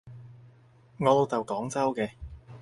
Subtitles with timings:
[0.97, 2.13] 我老豆廣州嘅